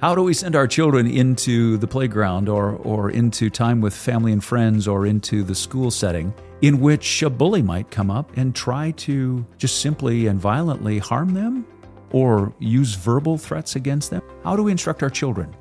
[0.00, 4.30] How do we send our children into the playground or, or into time with family
[4.30, 6.32] and friends or into the school setting
[6.62, 11.34] in which a bully might come up and try to just simply and violently harm
[11.34, 11.66] them
[12.12, 14.22] or use verbal threats against them?
[14.44, 15.52] How do we instruct our children?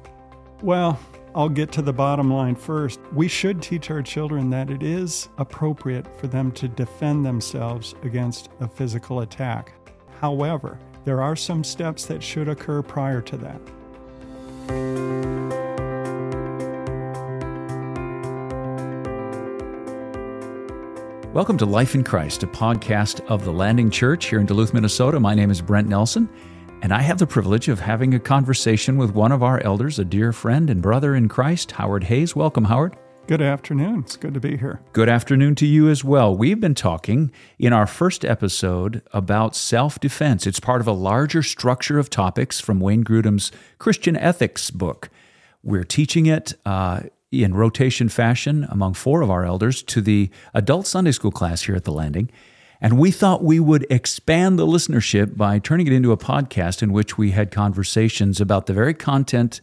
[0.62, 1.00] Well,
[1.34, 3.00] I'll get to the bottom line first.
[3.14, 8.50] We should teach our children that it is appropriate for them to defend themselves against
[8.60, 9.74] a physical attack.
[10.22, 13.60] However, there are some steps that should occur prior to that.
[21.34, 25.20] Welcome to Life in Christ, a podcast of the Landing Church here in Duluth, Minnesota.
[25.20, 26.28] My name is Brent Nelson,
[26.82, 30.06] and I have the privilege of having a conversation with one of our elders, a
[30.06, 32.36] dear friend and brother in Christ, Howard Hayes.
[32.36, 32.98] Welcome, Howard.
[33.28, 34.04] Good afternoon.
[34.06, 34.80] It's good to be here.
[34.94, 36.34] Good afternoon to you as well.
[36.34, 40.48] We've been talking in our first episode about self defense.
[40.48, 45.10] It's part of a larger structure of topics from Wayne Grudem's Christian Ethics book.
[45.62, 50.88] We're teaching it uh, in rotation fashion among four of our elders to the adult
[50.88, 52.32] Sunday school class here at the Landing.
[52.80, 56.94] And we thought we would expand the listenership by turning it into a podcast in
[56.94, 59.60] which we had conversations about the very content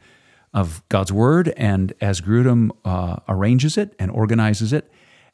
[0.55, 4.91] of God's Word and as Grudem uh, arranges it and organizes it.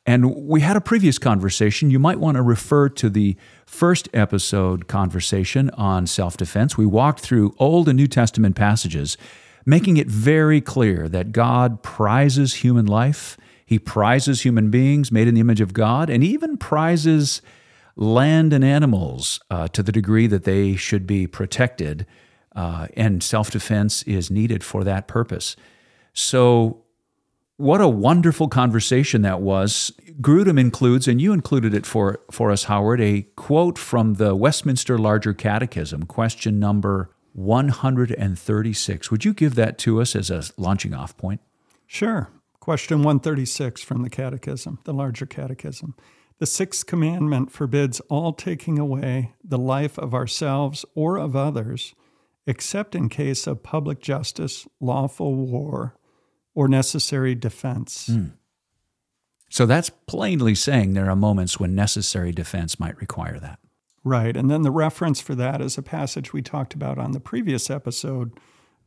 [0.06, 1.90] And we had a previous conversation.
[1.90, 6.78] You might want to refer to the first episode conversation on self defense.
[6.78, 9.18] We walked through Old and New Testament passages,
[9.66, 13.36] making it very clear that God prizes human life.
[13.66, 17.42] He prizes human beings made in the image of God, and even prizes
[17.94, 22.06] land and animals uh, to the degree that they should be protected
[22.54, 25.56] uh, and self defense is needed for that purpose.
[26.12, 26.82] So,
[27.56, 29.92] what a wonderful conversation that was.
[30.20, 34.98] Grudem includes, and you included it for, for us, Howard, a quote from the Westminster
[34.98, 39.10] Larger Catechism, question number 136.
[39.10, 41.40] Would you give that to us as a launching off point?
[41.86, 42.30] Sure.
[42.60, 45.94] Question 136 from the Catechism, the Larger Catechism.
[46.38, 51.94] The sixth commandment forbids all taking away the life of ourselves or of others
[52.50, 55.94] except in case of public justice, lawful war,
[56.52, 58.08] or necessary defense.
[58.08, 58.32] Mm.
[59.48, 63.60] So that's plainly saying there are moments when necessary defense might require that.
[64.02, 64.36] Right.
[64.36, 67.70] And then the reference for that is a passage we talked about on the previous
[67.70, 68.32] episode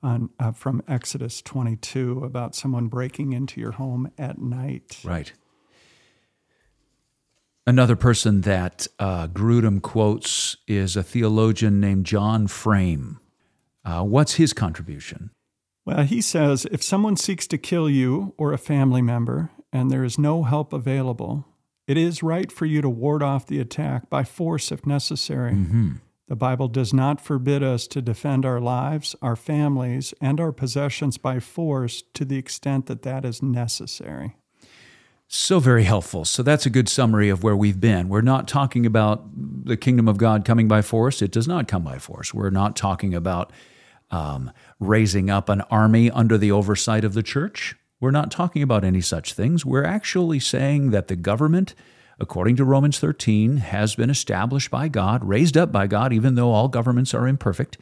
[0.02, 5.00] on, uh, from Exodus 22 about someone breaking into your home at night.
[5.06, 5.32] Right.
[7.66, 13.22] Another person that uh, Grudem quotes is a theologian named John Frame.
[13.86, 15.30] Uh, what's his contribution?
[15.86, 20.04] Well, he says if someone seeks to kill you or a family member and there
[20.04, 21.46] is no help available,
[21.88, 25.52] it is right for you to ward off the attack by force if necessary.
[25.52, 25.92] Mm-hmm.
[26.30, 31.18] The Bible does not forbid us to defend our lives, our families, and our possessions
[31.18, 34.38] by force to the extent that that is necessary.
[35.28, 36.26] So very helpful.
[36.26, 38.08] So that's a good summary of where we've been.
[38.08, 41.22] We're not talking about the kingdom of God coming by force.
[41.22, 42.34] It does not come by force.
[42.34, 43.52] We're not talking about
[44.14, 47.76] um, raising up an army under the oversight of the church.
[48.00, 49.66] We're not talking about any such things.
[49.66, 51.74] We're actually saying that the government,
[52.20, 56.52] according to Romans 13, has been established by God, raised up by God, even though
[56.52, 57.80] all governments are imperfect,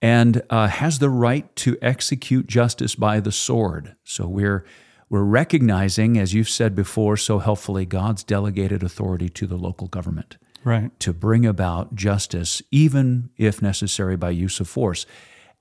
[0.00, 3.96] and uh, has the right to execute justice by the sword.
[4.02, 4.64] So we're
[5.10, 10.38] we're recognizing, as you've said before so helpfully, God's delegated authority to the local government.
[10.62, 10.98] Right.
[11.00, 15.06] To bring about justice, even if necessary by use of force.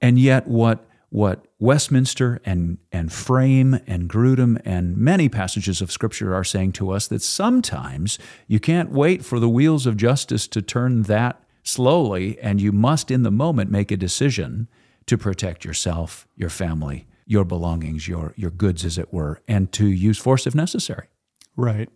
[0.02, 6.36] And yet, what what Westminster and, and Frame and Grudem and many passages of Scripture
[6.36, 10.62] are saying to us that sometimes you can't wait for the wheels of justice to
[10.62, 14.68] turn that slowly, and you must, in the moment, make a decision
[15.08, 19.88] to protect yourself, your family, your belongings, your, your goods, as it were, and to
[19.88, 21.08] use force if necessary.
[21.56, 21.90] Right.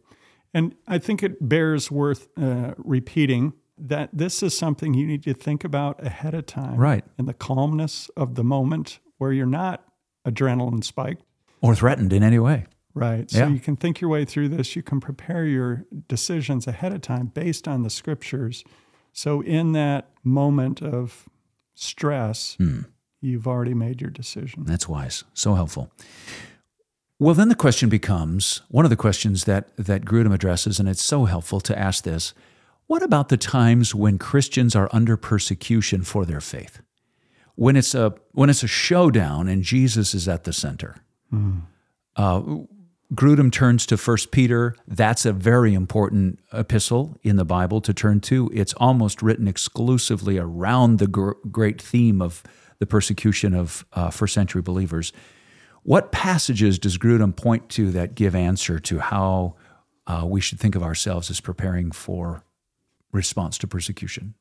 [0.53, 5.33] And I think it bears worth uh, repeating that this is something you need to
[5.33, 6.75] think about ahead of time.
[6.75, 7.03] Right.
[7.17, 9.83] In the calmness of the moment where you're not
[10.27, 11.23] adrenaline spiked
[11.61, 12.65] or threatened in any way.
[12.93, 13.29] Right.
[13.31, 13.47] So yeah.
[13.47, 14.75] you can think your way through this.
[14.75, 18.63] You can prepare your decisions ahead of time based on the scriptures.
[19.11, 21.27] So in that moment of
[21.73, 22.85] stress, mm.
[23.21, 24.65] you've already made your decision.
[24.65, 25.23] That's wise.
[25.33, 25.91] So helpful.
[27.19, 31.01] Well, then the question becomes one of the questions that, that Grudem addresses, and it's
[31.01, 32.33] so helpful to ask this
[32.93, 36.79] what about the times when Christians are under persecution for their faith?
[37.55, 40.97] When it's a when it's a showdown and Jesus is at the center.
[41.33, 41.61] Mm.
[42.15, 42.41] Uh,
[43.15, 44.75] Grudem turns to First Peter.
[44.87, 48.51] That's a very important epistle in the Bible to turn to.
[48.53, 52.43] It's almost written exclusively around the gr- great theme of
[52.77, 55.11] the persecution of uh, first century believers.
[55.81, 59.55] What passages does Grudem point to that give answer to how
[60.05, 62.43] uh, we should think of ourselves as preparing for
[63.13, 64.35] response to persecution?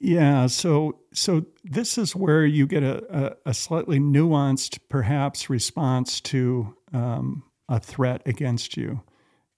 [0.00, 6.20] Yeah, so so this is where you get a, a, a slightly nuanced, perhaps, response
[6.22, 9.02] to um, a threat against you.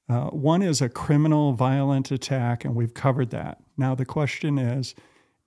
[0.09, 3.59] Uh, one is a criminal, violent attack, and we've covered that.
[3.77, 4.95] Now the question is,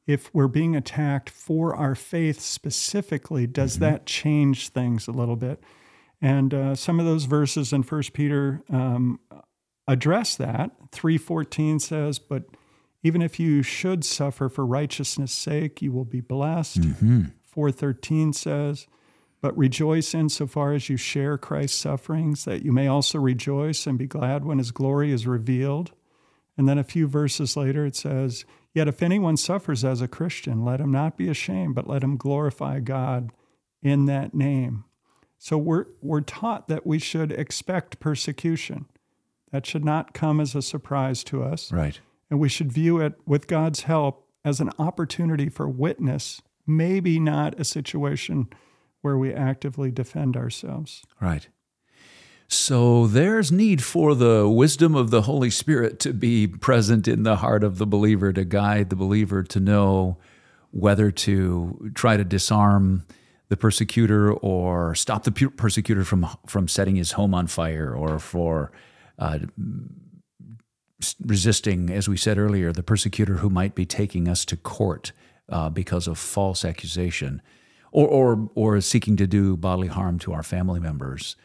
[0.05, 3.85] if we're being attacked for our faith specifically, does mm-hmm.
[3.85, 5.63] that change things a little bit?
[6.21, 9.21] And uh, some of those verses in First Peter um,
[9.87, 10.71] address that.
[10.91, 12.43] Three fourteen says, "But
[13.03, 17.23] even if you should suffer for righteousness' sake, you will be blessed." Mm-hmm.
[17.45, 18.87] Four thirteen says,
[19.41, 24.07] "But rejoice insofar as you share Christ's sufferings, that you may also rejoice and be
[24.07, 25.91] glad when His glory is revealed."
[26.57, 28.43] And then a few verses later, it says,
[28.73, 32.17] Yet if anyone suffers as a Christian, let him not be ashamed, but let him
[32.17, 33.31] glorify God
[33.81, 34.83] in that name.
[35.37, 38.87] So we're, we're taught that we should expect persecution.
[39.51, 41.71] That should not come as a surprise to us.
[41.71, 41.99] Right.
[42.29, 47.59] And we should view it, with God's help, as an opportunity for witness, maybe not
[47.59, 48.47] a situation
[49.01, 51.03] where we actively defend ourselves.
[51.19, 51.47] Right.
[52.47, 57.37] So there's need for the wisdom of the Holy Spirit to be present in the
[57.37, 60.17] heart of the believer to guide the believer to know
[60.71, 63.05] whether to try to disarm
[63.49, 68.71] the persecutor or stop the persecutor from from setting his home on fire or for
[69.17, 69.39] uh,
[71.23, 75.11] resisting, as we said earlier, the persecutor who might be taking us to court
[75.49, 77.41] uh, because of false accusation,
[77.91, 81.35] or or or seeking to do bodily harm to our family members.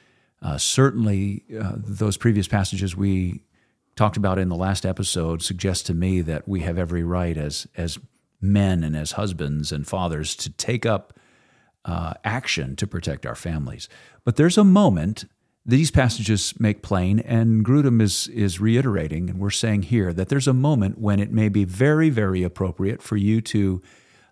[0.43, 3.43] Uh, certainly, uh, those previous passages we
[3.97, 7.67] talked about in the last episode suggest to me that we have every right as
[7.77, 7.99] as
[8.41, 11.19] men and as husbands and fathers to take up
[11.85, 13.89] uh, action to protect our families.
[14.25, 15.25] But there's a moment
[15.66, 20.49] these passages make plain, and Grudem is is reiterating, and we're saying here that there's
[20.49, 23.82] a moment when it may be very, very appropriate for you to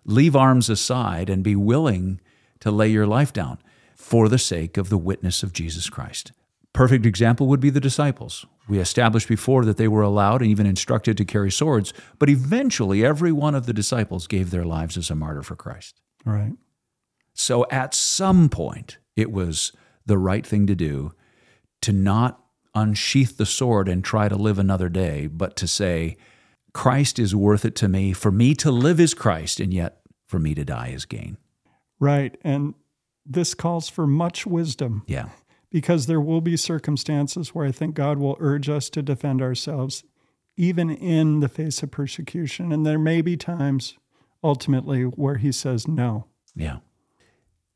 [0.05, 2.21] leave arms aside and be willing
[2.59, 3.57] to lay your life down
[3.95, 6.33] for the sake of the witness of Jesus Christ.
[6.71, 8.45] Perfect example would be the disciples.
[8.67, 13.05] We established before that they were allowed and even instructed to carry swords, but eventually
[13.05, 16.01] every one of the disciples gave their lives as a martyr for Christ.
[16.25, 16.53] Right.
[17.33, 19.71] So at some point, it was
[20.05, 21.13] the right thing to do
[21.83, 22.43] to not
[22.75, 26.17] unsheath the sword and try to live another day, but to say,
[26.73, 28.13] Christ is worth it to me.
[28.13, 31.37] For me to live is Christ, and yet for me to die is gain.
[31.99, 32.35] Right.
[32.43, 32.73] And
[33.25, 35.03] this calls for much wisdom.
[35.07, 35.29] Yeah.
[35.69, 40.03] Because there will be circumstances where I think God will urge us to defend ourselves,
[40.57, 42.71] even in the face of persecution.
[42.71, 43.97] And there may be times,
[44.43, 46.25] ultimately, where He says no.
[46.55, 46.77] Yeah.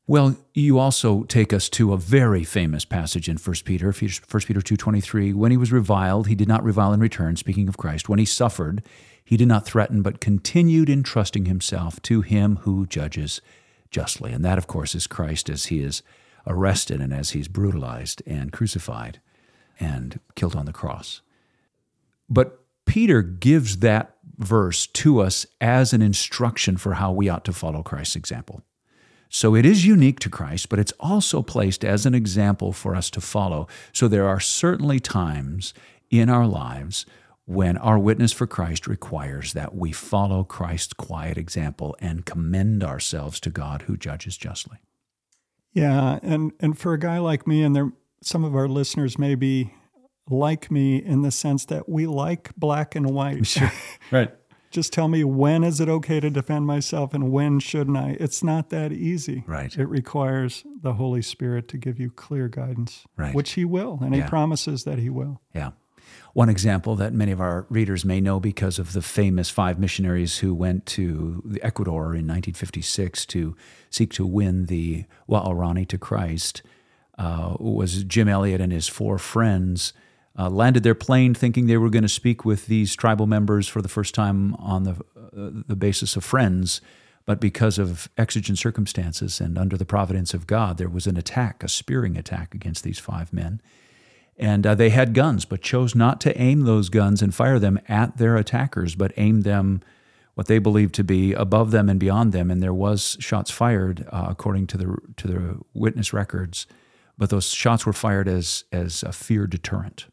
[0.09, 4.61] Well, you also take us to a very famous passage in 1 Peter, 1 Peter
[4.61, 5.33] 2.23.
[5.33, 8.07] When he was reviled, he did not revile in return, speaking of Christ.
[8.07, 8.81] When he suffered,
[9.21, 13.41] he did not threaten, but continued entrusting himself to him who judges
[13.91, 14.31] justly.
[14.31, 16.01] And that, of course, is Christ as he is
[16.47, 19.19] arrested and as he's brutalized and crucified
[19.77, 21.19] and killed on the cross.
[22.29, 27.51] But Peter gives that verse to us as an instruction for how we ought to
[27.51, 28.63] follow Christ's example.
[29.29, 33.09] So it is unique to Christ, but it's also placed as an example for us
[33.11, 33.67] to follow.
[33.91, 35.73] So there are certainly times
[36.09, 37.05] in our lives
[37.45, 43.39] when our witness for Christ requires that we follow Christ's quiet example and commend ourselves
[43.41, 44.77] to God who judges justly.
[45.73, 47.91] Yeah, and and for a guy like me and there
[48.21, 49.73] some of our listeners may be
[50.29, 53.45] like me in the sense that we like black and white.
[53.45, 53.71] Sure.
[54.11, 54.33] Right.
[54.77, 58.15] Just tell me when is it okay to defend myself and when shouldn't I?
[58.19, 59.43] It's not that easy.
[59.47, 59.75] Right.
[59.75, 63.33] It requires the Holy Spirit to give you clear guidance, right.
[63.33, 64.21] which He will, and yeah.
[64.21, 65.41] He promises that He will.
[65.55, 65.71] Yeah.
[66.33, 70.37] One example that many of our readers may know because of the famous five missionaries
[70.37, 73.55] who went to Ecuador in 1956 to
[73.89, 76.61] seek to win the Waorani to Christ
[77.17, 79.93] uh, was Jim Elliot and his four friends.
[80.37, 83.81] Uh, landed their plane thinking they were going to speak with these tribal members for
[83.81, 86.79] the first time on the, uh, the basis of friends.
[87.25, 91.63] But because of exigent circumstances and under the providence of God, there was an attack,
[91.63, 93.61] a spearing attack against these five men.
[94.37, 97.79] And uh, they had guns, but chose not to aim those guns and fire them
[97.89, 99.81] at their attackers, but aimed them
[100.35, 102.51] what they believed to be above them and beyond them.
[102.51, 106.67] And there was shots fired, uh, according to the to the witness records,
[107.17, 110.05] but those shots were fired as as a fear deterrent,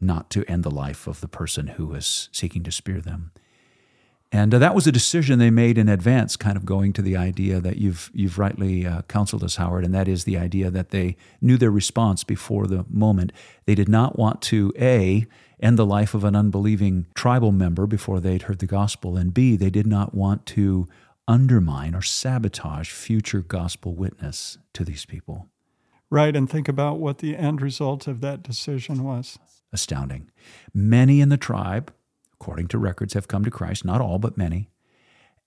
[0.00, 3.32] not to end the life of the person who was seeking to spear them.
[4.30, 7.16] And uh, that was a decision they made in advance, kind of going to the
[7.16, 10.90] idea that you've you've rightly uh, counseled us, Howard, and that is the idea that
[10.90, 13.32] they knew their response before the moment.
[13.64, 15.26] They did not want to a
[15.60, 19.56] end the life of an unbelieving tribal member before they'd heard the gospel, and b
[19.56, 20.86] they did not want to
[21.26, 25.48] undermine or sabotage future gospel witness to these people.
[26.10, 29.38] Right, and think about what the end result of that decision was.
[29.72, 30.30] Astounding.
[30.72, 31.92] Many in the tribe
[32.40, 34.70] according to records, have come to Christ, not all, but many.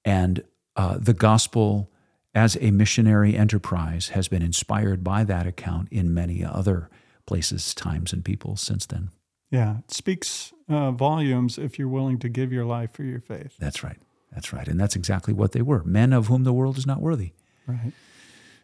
[0.04, 0.44] And
[0.76, 1.90] uh, the gospel
[2.36, 6.90] as a missionary enterprise has been inspired by that account in many other
[7.26, 9.10] places, times, and people since then.
[9.50, 13.56] Yeah, it speaks uh, volumes if you're willing to give your life for your faith.
[13.60, 13.98] That's right.
[14.34, 14.68] That's right.
[14.68, 17.32] And that's exactly what they were men of whom the world is not worthy.
[17.68, 17.92] Right.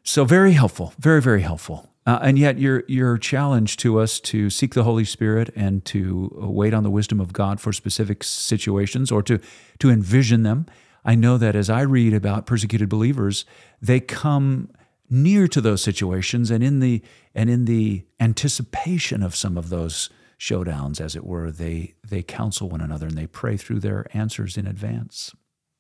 [0.03, 1.89] So, very helpful, very, very helpful.
[2.07, 6.31] Uh, and yet, your your challenge to us to seek the Holy Spirit and to
[6.35, 9.39] wait on the wisdom of God for specific situations, or to
[9.79, 10.67] to envision them.
[11.03, 13.43] I know that as I read about persecuted believers,
[13.81, 14.69] they come
[15.09, 17.03] near to those situations, and in the
[17.35, 20.09] and in the anticipation of some of those
[20.39, 24.55] showdowns, as it were, they they counsel one another and they pray through their answers
[24.55, 25.35] in advance.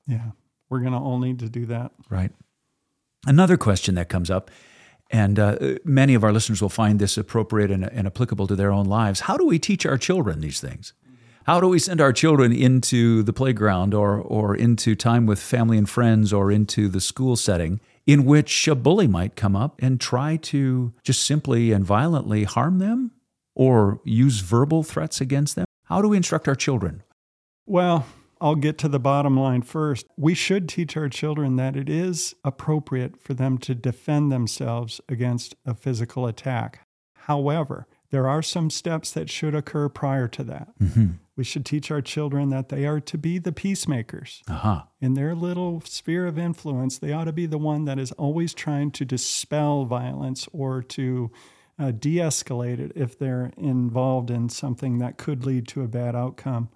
[0.05, 0.31] Yeah,
[0.69, 1.93] we're going to all need to do that.
[2.09, 2.33] Right.
[3.25, 4.51] Another question that comes up
[5.09, 8.71] and uh, many of our listeners will find this appropriate and, and, applicable to their
[8.71, 9.21] own lives.
[9.21, 10.93] How do we teach our children these things?
[11.45, 15.77] How do we send our children into the playground or, or into time with family
[15.77, 20.01] and friends or into the school setting in which a bully might come up and
[20.01, 23.11] try to just simply and violently harm them
[23.55, 25.65] or use verbal threats against them?
[25.85, 27.01] How do we instruct our children?
[27.65, 28.05] Well,
[28.39, 30.05] I'll get to the bottom line first.
[30.17, 35.55] We should teach our children that it is appropriate for them to defend themselves against
[35.65, 36.87] a physical attack.
[37.13, 40.69] However, there are some steps that should occur prior to that.
[40.79, 41.07] Mm-hmm.
[41.35, 44.41] We should teach our children that they are to be the peacemakers.
[44.47, 44.83] Uh-huh.
[45.01, 48.53] In their little sphere of influence, they ought to be the one that is always
[48.53, 51.31] trying to dispel violence or to
[51.77, 56.15] uh, de escalate it if they're involved in something that could lead to a bad
[56.15, 56.69] outcome.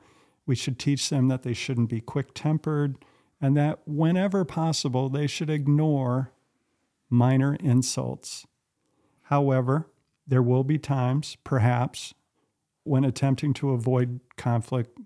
[0.46, 2.98] We should teach them that they shouldn't be quick tempered
[3.42, 6.32] and that whenever possible, they should ignore
[7.10, 8.46] minor insults.
[9.24, 9.90] However,
[10.28, 12.14] there will be times, perhaps,
[12.84, 15.00] when attempting to avoid conflict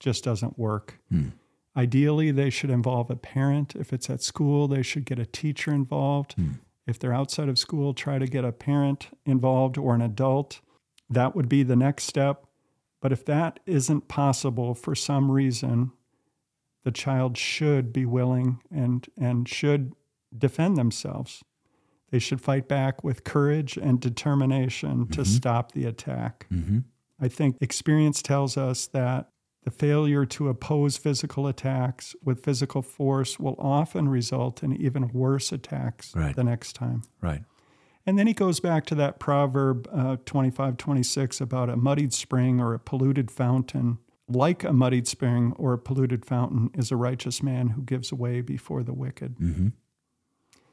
[0.00, 0.98] just doesn't work.
[1.10, 1.28] Hmm.
[1.76, 3.74] Ideally, they should involve a parent.
[3.76, 6.32] If it's at school, they should get a teacher involved.
[6.34, 6.52] Hmm.
[6.86, 10.60] If they're outside of school, try to get a parent involved or an adult.
[11.10, 12.45] That would be the next step.
[13.00, 15.92] But if that isn't possible for some reason,
[16.84, 19.92] the child should be willing and, and should
[20.36, 21.42] defend themselves.
[22.10, 25.12] They should fight back with courage and determination mm-hmm.
[25.12, 26.46] to stop the attack.
[26.52, 26.78] Mm-hmm.
[27.20, 29.30] I think experience tells us that
[29.64, 35.50] the failure to oppose physical attacks with physical force will often result in even worse
[35.50, 36.36] attacks right.
[36.36, 37.02] the next time.
[37.20, 37.42] Right.
[38.06, 42.60] And then he goes back to that proverb uh, 25, 26 about a muddied spring
[42.60, 43.98] or a polluted fountain.
[44.28, 48.40] Like a muddied spring or a polluted fountain is a righteous man who gives way
[48.40, 49.38] before the wicked.
[49.38, 49.68] Mm-hmm.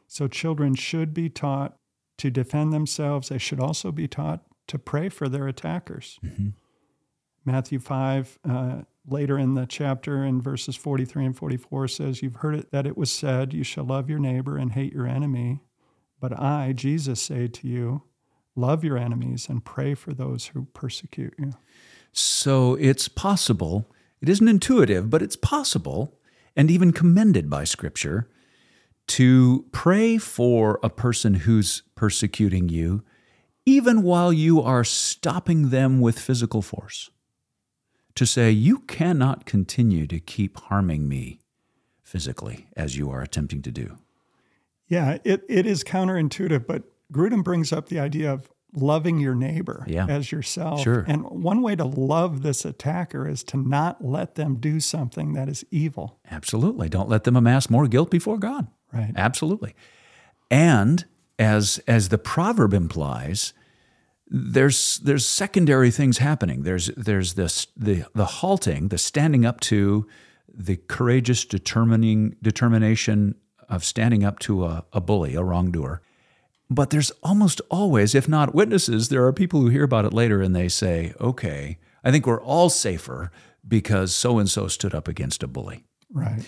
[0.08, 1.76] So children should be taught
[2.20, 3.30] to defend themselves.
[3.30, 6.20] They should also be taught to pray for their attackers.
[6.24, 6.50] Mm-hmm.
[7.46, 12.56] Matthew 5, uh, later in the chapter, in verses 43 and 44, says, You've heard
[12.56, 15.62] it that it was said, You shall love your neighbor and hate your enemy.
[16.24, 18.04] But I, Jesus, say to you,
[18.56, 21.52] love your enemies and pray for those who persecute you.
[22.14, 26.18] So it's possible, it isn't intuitive, but it's possible
[26.56, 28.30] and even commended by Scripture
[29.08, 33.04] to pray for a person who's persecuting you,
[33.66, 37.10] even while you are stopping them with physical force.
[38.16, 41.42] To say, You cannot continue to keep harming me
[42.02, 43.98] physically as you are attempting to do.
[44.94, 49.86] Yeah, it, it is counterintuitive, but Grudem brings up the idea of loving your neighbor
[49.88, 50.06] yeah.
[50.08, 50.82] as yourself.
[50.82, 51.06] Sure.
[51.08, 55.50] And one way to love this attacker is to not let them do something that
[55.50, 56.20] is evil.
[56.30, 56.90] Absolutely.
[56.90, 58.68] Don't let them amass more guilt before God.
[58.92, 59.14] Right.
[59.16, 59.76] Absolutely.
[60.52, 61.06] And
[61.40, 63.54] as as the proverb implies,
[64.28, 66.64] there's there's secondary things happening.
[66.64, 70.08] There's there's this the the halting, the standing up to
[70.54, 73.36] the courageous determining determination
[73.74, 76.02] of standing up to a, a bully, a wrongdoer.
[76.70, 80.42] But there's almost always, if not witnesses, there are people who hear about it later
[80.42, 83.32] and they say, okay, I think we're all safer
[83.68, 85.84] because so and so stood up against a bully.
[86.12, 86.44] Right.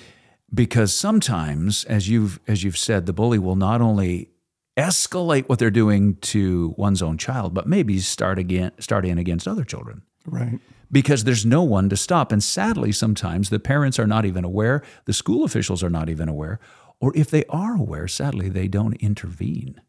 [0.54, 4.30] Because sometimes, as you've as you've said, the bully will not only
[4.78, 9.48] escalate what they're doing to one's own child, but maybe start again start in against
[9.48, 10.02] other children.
[10.28, 10.60] Right.
[10.92, 12.32] because there's no one to stop.
[12.32, 16.28] And sadly, sometimes the parents are not even aware, the school officials are not even
[16.30, 16.60] aware,
[17.00, 19.82] or if they are aware, sadly, they don't intervene.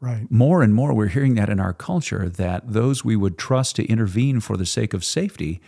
[0.00, 0.26] Right.
[0.30, 3.86] More and more, we're hearing that in our culture that those we would trust to
[3.86, 5.60] intervene for the sake of safety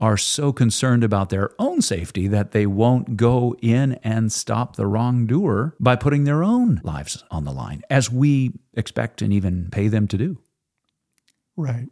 [0.00, 4.86] are so concerned about their own safety that they won't go in and stop the
[4.86, 9.88] wrongdoer by putting their own lives on the line, as we expect and even pay
[9.88, 10.38] them to do.
[11.56, 11.88] Right.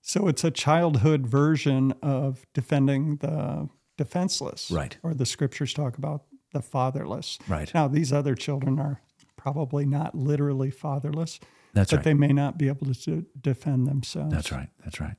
[0.00, 4.70] So it's a childhood version of defending the defenseless.
[4.70, 4.96] Right.
[5.02, 7.38] Or the scriptures talk about the fatherless.
[7.48, 7.72] Right.
[7.74, 9.00] Now, these other children are
[9.36, 11.40] probably not literally fatherless,
[11.74, 12.04] That's but right.
[12.04, 14.32] they may not be able to defend themselves.
[14.32, 14.68] That's right.
[14.84, 15.16] That's right.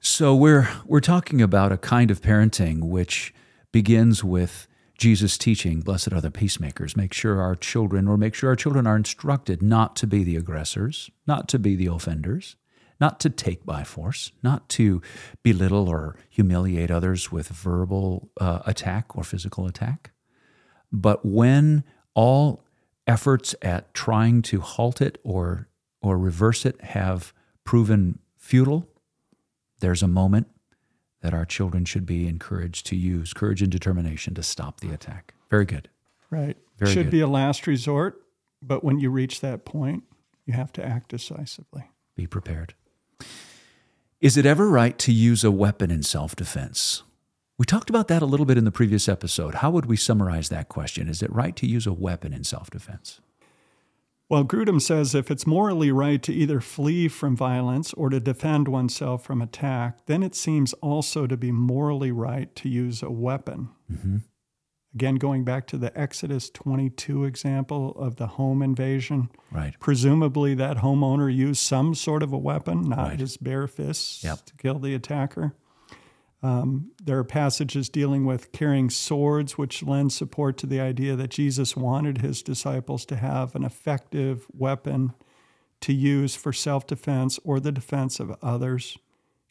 [0.00, 3.34] So we're we're talking about a kind of parenting which
[3.72, 6.96] begins with Jesus teaching, blessed are the peacemakers.
[6.96, 10.36] Make sure our children or make sure our children are instructed not to be the
[10.36, 12.56] aggressors, not to be the offenders,
[13.00, 15.02] not to take by force, not to
[15.42, 20.12] belittle or humiliate others with verbal uh, attack or physical attack.
[20.92, 21.84] But when
[22.14, 22.64] all
[23.06, 25.68] efforts at trying to halt it or
[26.00, 27.32] or reverse it have
[27.64, 28.88] proven futile,
[29.80, 30.46] there's a moment
[31.22, 35.34] that our children should be encouraged to use courage and determination to stop the attack.
[35.50, 35.88] Very good.
[36.30, 36.56] Right.
[36.78, 37.10] Very Should good.
[37.10, 38.20] be a last resort,
[38.62, 40.04] but when you reach that point,
[40.44, 41.84] you have to act decisively.
[42.14, 42.74] Be prepared.
[44.18, 47.02] Is it ever right to use a weapon in self defense?
[47.58, 49.56] We talked about that a little bit in the previous episode.
[49.56, 51.06] How would we summarize that question?
[51.06, 53.20] Is it right to use a weapon in self defense?
[54.30, 58.68] Well, Grudem says if it's morally right to either flee from violence or to defend
[58.68, 63.68] oneself from attack, then it seems also to be morally right to use a weapon.
[63.92, 64.16] Mm-hmm.
[64.96, 69.74] Again, going back to the Exodus 22 example of the home invasion, Right.
[69.78, 73.20] presumably that homeowner used some sort of a weapon, not Right.
[73.20, 74.46] his bare fists, Yep.
[74.46, 75.52] to kill the attacker.
[76.42, 81.28] Um, there are passages dealing with carrying swords, which lend support to the idea that
[81.28, 85.12] Jesus wanted his disciples to have an effective weapon
[85.82, 88.96] to use for self defense or the defense of others.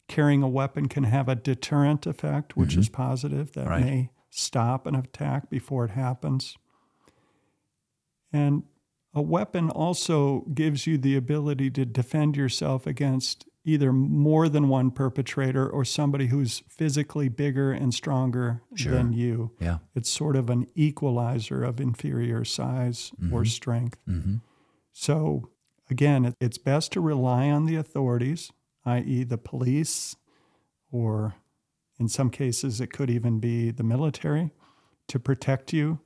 [0.08, 3.86] Carrying a weapon can have a deterrent effect, which is positive, that Right.
[3.86, 6.56] may stop an attack before it happens.
[8.34, 8.64] And
[9.14, 14.92] a weapon also gives you the ability to defend yourself against either more than one
[14.92, 18.92] perpetrator or somebody who's physically bigger and stronger Sure.
[18.92, 19.52] than you.
[19.60, 19.80] Yeah.
[19.96, 23.98] It's sort of an equalizer of inferior size or strength.
[24.08, 24.36] Mm-hmm.
[24.92, 25.50] So,
[25.90, 28.52] again, it's best to rely on the authorities,
[28.86, 30.16] i.e., the police,
[30.92, 31.36] or
[32.00, 34.52] in some cases, it could even be the military,
[35.08, 36.00] to protect you.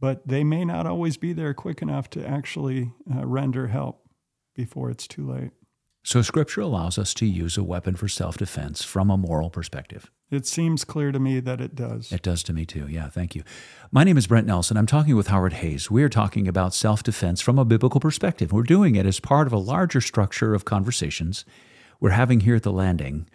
[0.00, 4.08] But they may not always be there quick enough to actually uh, render help
[4.54, 5.52] before it's too late.
[6.04, 10.10] So, Scripture allows us to use a weapon for self defense from a moral perspective.
[10.32, 12.10] It seems clear to me that it does.
[12.10, 12.88] It does to me too.
[12.88, 13.44] Yeah, thank you.
[13.92, 14.76] My name is Brent Nelson.
[14.76, 15.90] I'm talking with Howard Hayes.
[15.90, 18.50] We are talking about self defense from a biblical perspective.
[18.50, 21.44] We're doing it as part of a larger structure of conversations
[22.00, 23.28] we're having here at the landing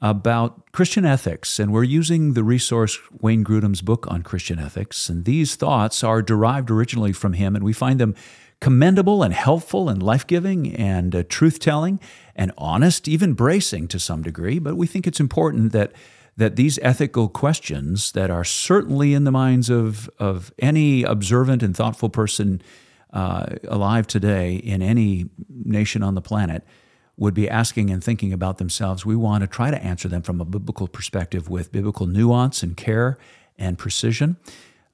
[0.00, 1.58] about Christian ethics.
[1.58, 5.08] And we're using the resource Wayne Grudem's book on Christian ethics.
[5.08, 8.14] And these thoughts are derived originally from him, and we find them
[8.60, 12.00] commendable and helpful and life giving and uh, truth telling
[12.34, 14.58] and honest, even bracing to some degree.
[14.58, 15.92] But we think it's important that
[16.38, 21.74] that these ethical questions that are certainly in the minds of, of any observant and
[21.74, 22.60] thoughtful person
[23.12, 26.62] uh, alive today in any nation on the planet
[27.16, 29.06] would be asking and thinking about themselves.
[29.06, 32.76] We want to try to answer them from a biblical perspective with biblical nuance and
[32.76, 33.16] care
[33.58, 34.36] and precision.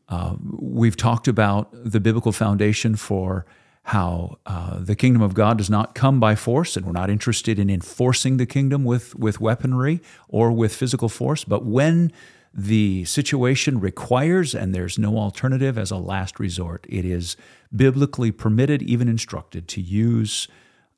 [0.08, 3.44] Uh, we've talked about the biblical foundation for
[3.84, 7.58] how uh, the kingdom of God does not come by force, and we're not interested
[7.58, 11.42] in enforcing the kingdom with, with weaponry or with physical force.
[11.42, 12.12] But when
[12.54, 17.36] the situation requires and there's no alternative as a last resort, it is
[17.74, 20.46] biblically permitted, even instructed, to use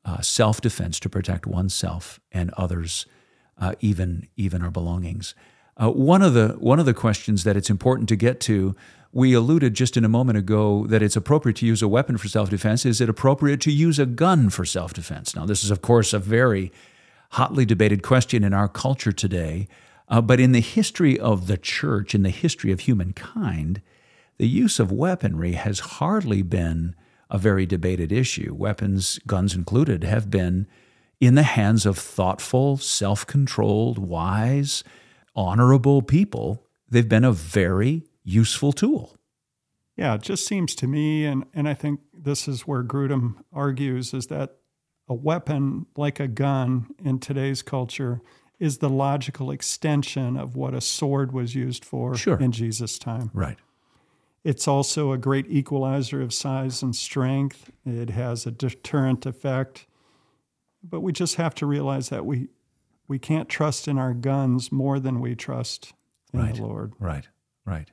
[0.05, 3.05] uh, self defense to protect oneself and others,
[3.57, 5.33] uh, even, even our belongings.
[5.77, 8.75] Uh, one of the one of the questions that it's important to get to,
[9.11, 12.27] we alluded just in a moment ago that it's appropriate to use a weapon for
[12.27, 12.85] self-defense.
[12.85, 15.35] Is it appropriate to use a gun for self-defense?
[15.35, 16.71] Now, this is of course a very
[17.31, 19.67] hotly debated question in our culture today,
[20.07, 23.81] uh, but in the history of the church, in the history of humankind,
[24.37, 26.95] the use of weaponry has hardly been
[27.29, 28.53] a very debated issue.
[28.53, 30.67] Weapons, guns included, have been
[31.19, 34.83] in the hands of thoughtful, self-controlled, wise
[35.35, 39.17] honorable people, they've been a very useful tool.
[39.97, 44.13] Yeah, it just seems to me, and, and I think this is where Grudem argues,
[44.13, 44.57] is that
[45.07, 48.21] a weapon like a gun in today's culture
[48.59, 52.37] is the logical extension of what a sword was used for Sure.
[52.39, 53.29] in Jesus' time.
[53.33, 53.57] Right.
[54.45, 57.71] It's also a great equalizer of size and strength.
[57.83, 59.87] It has a deterrent effect.
[60.83, 62.49] But we just have to realize that we
[63.07, 65.93] we can't trust in our guns more than we trust
[66.31, 66.55] in Right.
[66.55, 66.93] the Lord.
[66.99, 67.27] Right.
[67.65, 67.89] Right.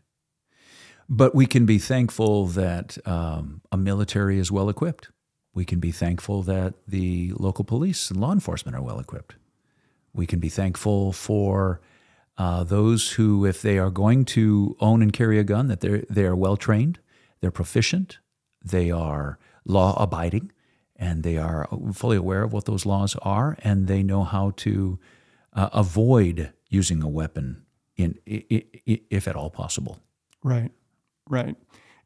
[1.09, 5.09] But we can be thankful that um, a military is well equipped.
[5.55, 9.37] We can be thankful that the local police and law enforcement are well equipped.
[10.15, 11.81] We can be thankful for
[12.39, 16.05] uh, those who, if they are going to own and carry a gun, that they're
[16.11, 16.99] they are well trained,
[17.41, 18.19] they're proficient,
[18.65, 20.51] they are law abiding,
[20.97, 24.99] and they are fully aware of what those laws are, and they know how to
[25.53, 27.65] uh, avoid using a weapon
[27.97, 29.99] in i- i- i- if at all possible.
[30.43, 30.73] Right.
[31.29, 31.57] Right.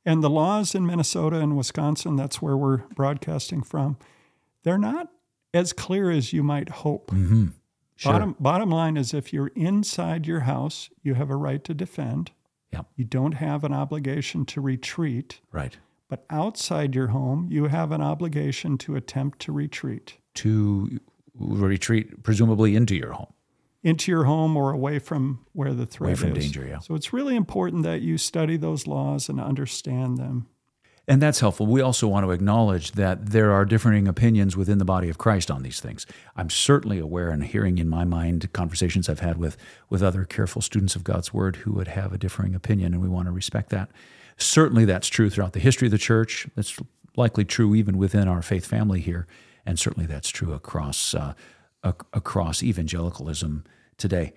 [0.05, 3.97] And the laws in Minnesota and Wisconsin, that's where we're broadcasting from,
[4.65, 5.09] they're not
[5.55, 7.11] as clear as you might hope.
[7.13, 7.47] Mm-hmm.
[7.97, 8.13] Sure.
[8.13, 12.31] Bottom, bottom line is if you're inside your house, you have a right to defend.
[12.73, 12.83] Yeah.
[12.97, 15.41] You don't have an obligation to retreat.
[15.51, 15.77] Right.
[16.09, 21.01] But outside your home, you have an obligation to attempt to retreat To
[21.35, 23.33] retreat, presumably into your home.
[23.83, 26.45] into your home or away from where the threat Away from is.
[26.45, 26.79] danger, yeah.
[26.81, 30.47] So it's really important that you study those laws and understand them.
[31.09, 31.67] And that's helpful.
[31.67, 35.53] We also want to acknowledge that there are differing opinions within the body of Christ
[35.53, 36.05] on these things.
[36.35, 39.57] I'm certainly aware and hearing in my mind conversations I've had with,
[39.89, 43.09] with other careful students of God's Word who would have a differing opinion, and we
[43.09, 43.89] want to respect that.
[44.37, 46.49] Certainly, that's true throughout the history of the church.
[46.57, 46.77] That's
[47.17, 49.29] likely true even within our faith family here,
[49.65, 51.35] and certainly that's true across uh,
[51.85, 53.65] ac- across evangelicalism
[53.97, 54.33] today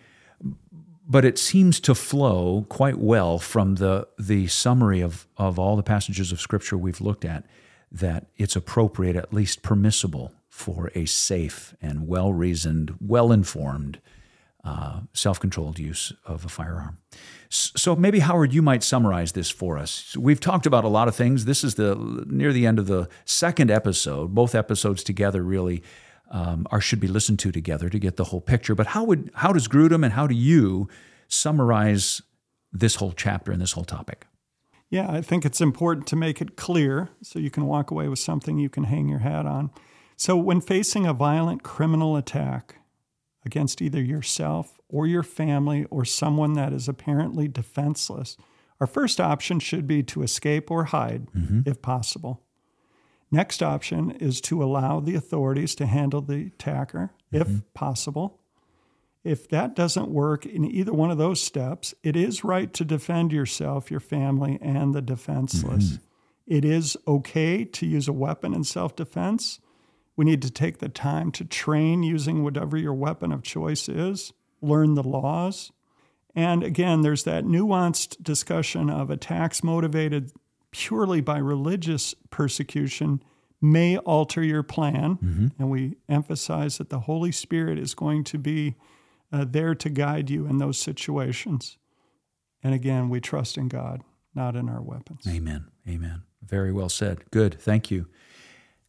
[1.09, 5.83] but it seems to flow quite well from the the summary of of all the
[5.83, 7.43] passages of scripture we've looked at
[7.91, 13.99] that it's appropriate at least permissible for a safe and well reasoned well informed
[14.63, 16.97] uh, self controlled use of a firearm.
[17.49, 20.15] So maybe Howard, you might summarize this for us.
[20.17, 21.45] We've talked about a lot of things.
[21.45, 21.95] This is the
[22.27, 24.35] near the end of the second episode.
[24.35, 25.81] Both episodes together really
[26.29, 28.75] um, are should be listened to together to get the whole picture.
[28.75, 30.87] But how would how does Grudem and how do you
[31.27, 32.21] summarize
[32.71, 34.25] this whole chapter and this whole topic?
[34.89, 38.19] Yeah, I think it's important to make it clear so you can walk away with
[38.19, 39.69] something you can hang your hat on.
[40.17, 42.75] So, when facing a violent criminal attack
[43.45, 48.35] against either yourself or your family or someone that is apparently defenseless,
[48.81, 51.27] our first option should be to escape or hide
[51.65, 52.43] if possible.
[53.31, 57.59] Next option is to allow the authorities to handle the attacker if mm-hmm.
[57.73, 58.39] possible.
[59.23, 63.31] If that doesn't work in either one of those steps, it is right to defend
[63.31, 65.91] yourself, your family, and the defenseless.
[65.91, 66.03] Mm-hmm.
[66.47, 69.59] It is okay to use a weapon in self defense.
[70.15, 74.33] We need to take the time to train using whatever your weapon of choice is,
[74.61, 75.71] learn the laws.
[76.35, 80.31] And again, there's that nuanced discussion of attacks motivated
[80.71, 83.23] purely by religious persecution
[83.61, 85.17] may alter your plan.
[85.59, 88.75] And we emphasize that the Holy Spirit is going to be
[89.31, 91.77] uh, there to guide you in those situations.
[92.63, 94.03] And again, we trust in God,
[94.33, 95.25] not in our weapons.
[95.27, 95.65] Amen.
[95.87, 96.23] Amen.
[96.43, 97.29] Very well said.
[97.31, 97.59] Good.
[97.59, 98.07] Thank you.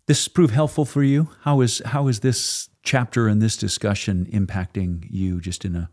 [0.07, 1.29] This proved helpful for you.
[1.43, 5.91] How is how is this chapter and this discussion impacting you just in a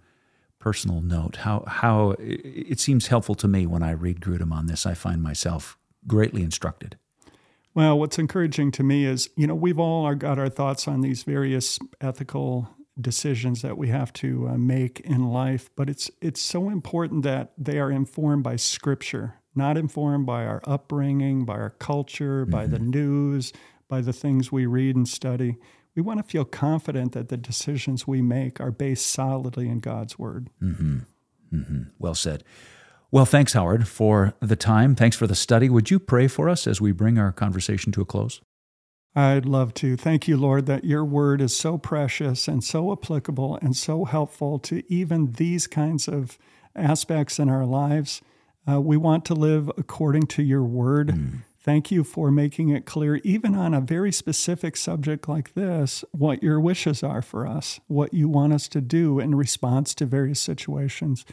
[0.68, 1.38] personal note?
[1.38, 4.86] How how it seems helpful to me when I read Grudem on this.
[4.86, 6.98] I find myself greatly instructed.
[7.74, 11.24] Well, what's encouraging to me is, you know, we've all got our thoughts on these
[11.24, 12.68] various ethical
[13.00, 17.54] decisions that we have to uh, make in life, but it's it's so important that
[17.58, 22.80] they are informed by Scripture, not informed by our upbringing, by our culture, by the
[22.80, 23.54] news,
[23.88, 25.56] by the things we read and study.
[25.98, 30.20] We want to feel confident that the decisions we make are based solidly in God's
[30.20, 30.52] Word.
[30.62, 31.00] Mm-hmm.
[31.52, 31.82] Mm-hmm.
[31.98, 32.44] Well said.
[33.10, 34.94] Well, thanks, Howard, for the time.
[34.94, 35.70] Thanks for the study.
[35.70, 38.42] Would you pray for us as we bring our conversation to a close?
[39.16, 39.98] I'd love to.
[39.98, 44.60] Thank you, Lord, that your word is so precious and so applicable and so helpful
[44.60, 46.38] to even these kinds of
[46.76, 48.22] aspects in our lives.
[48.70, 51.08] Uh, we want to live according to your word.
[51.08, 51.40] Mm.
[51.68, 56.42] Thank you for making it clear, even on a very specific subject like this, what
[56.42, 60.40] your wishes are for us, what you want us to do in response to various
[60.40, 61.26] situations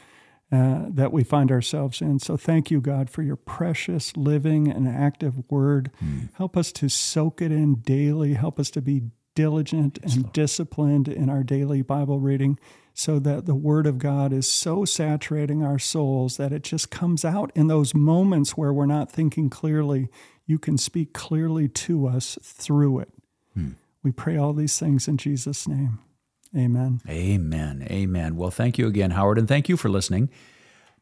[0.51, 2.19] uh, that we find ourselves in.
[2.19, 5.93] So thank you, God, for your precious, living, and active word.
[6.33, 8.35] Help us to soak it in daily.
[8.35, 9.03] Help us to be
[9.37, 12.59] diligent and disciplined in our daily Bible reading
[12.95, 17.25] so that the word of God is so saturating our souls that it just comes
[17.25, 20.09] out in those moments where we're not thinking clearly.
[20.47, 23.09] You can speak clearly to us through it.
[23.55, 23.73] Hmm.
[24.05, 25.99] We pray all these things in Jesus' name.
[26.57, 27.01] Amen.
[27.09, 27.87] Amen.
[27.91, 28.37] Amen.
[28.37, 30.31] Well, thank you again, Howard, and thank you for listening.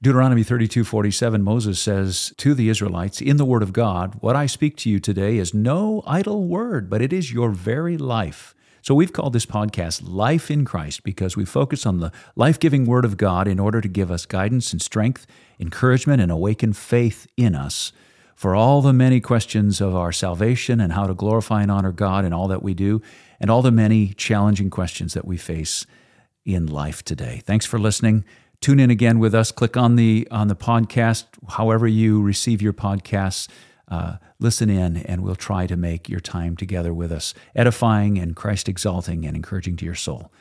[0.00, 4.46] Deuteronomy 32 47, Moses says to the Israelites in the Word of God, What I
[4.46, 8.54] speak to you today is no idle word, but it is your very life.
[8.82, 12.84] So we've called this podcast Life in Christ because we focus on the life giving
[12.84, 15.24] Word of God in order to give us guidance and strength,
[15.60, 17.92] encouragement, and awaken faith in us
[18.34, 22.24] for all the many questions of our salvation and how to glorify and honor God
[22.24, 23.00] in all that we do,
[23.38, 25.86] and all the many challenging questions that we face
[26.44, 27.40] in life today.
[27.44, 28.24] Thanks for listening.
[28.60, 29.52] Tune in again with us.
[29.52, 33.46] Click on the on the podcast, however you receive your podcasts.
[33.92, 38.34] Uh, listen in, and we'll try to make your time together with us edifying and
[38.34, 40.32] Christ exalting and encouraging to your soul.